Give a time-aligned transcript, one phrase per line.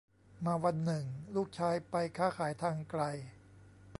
[0.45, 1.05] มาวันหนึ่ง
[1.35, 3.01] ลูกชายไปค้าขายทางไกล